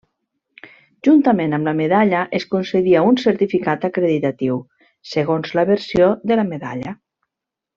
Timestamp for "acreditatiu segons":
3.91-5.55